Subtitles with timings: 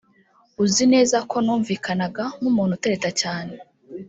[0.63, 3.55] “Uzi neza ko numvikanaga nk’umuntu utereta cyane